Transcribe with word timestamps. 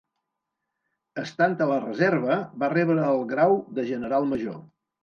Estant 1.25 1.53
a 1.65 1.69
la 1.73 1.77
reserva, 1.85 2.41
va 2.65 2.73
rebre 2.75 3.07
el 3.13 3.25
grau 3.35 3.59
de 3.79 3.91
General 3.95 4.33
Major. 4.35 4.63